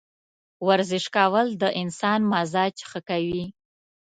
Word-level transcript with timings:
ورزش 0.67 1.05
کول 1.15 1.47
د 1.61 1.63
انسان 1.81 2.19
مزاج 2.31 2.75
ښه 2.89 2.99
کوي. 3.09 3.45